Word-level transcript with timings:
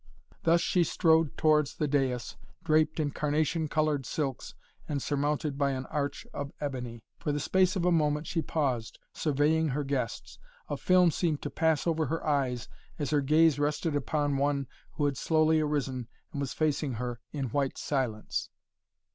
Thus 0.41 0.61
she 0.61 0.83
strode 0.83 1.37
towards 1.37 1.75
the 1.75 1.87
dais, 1.87 2.35
draped 2.63 2.99
in 2.99 3.11
carnation 3.11 3.67
colored 3.67 4.03
silks 4.07 4.55
and 4.89 4.99
surmounted 4.99 5.59
by 5.59 5.73
an 5.73 5.85
arch 5.91 6.25
of 6.33 6.51
ebony. 6.59 7.03
For 7.19 7.31
the 7.31 7.39
space 7.39 7.75
of 7.75 7.85
a 7.85 7.91
moment 7.91 8.25
she 8.25 8.41
paused, 8.41 8.97
surveying 9.13 9.67
her 9.67 9.83
guests. 9.83 10.39
A 10.69 10.75
film 10.75 11.11
seemed 11.11 11.43
to 11.43 11.51
pass 11.51 11.85
over 11.85 12.07
her 12.07 12.25
eyes 12.25 12.67
as 12.97 13.11
her 13.11 13.21
gaze 13.21 13.59
rested 13.59 13.95
upon 13.95 14.37
one 14.37 14.65
who 14.93 15.05
had 15.05 15.17
slowly 15.17 15.59
arisen 15.59 16.07
and 16.31 16.41
was 16.41 16.55
facing 16.55 16.93
her 16.93 17.19
in 17.31 17.49
white 17.51 17.77
silence. 17.77 18.49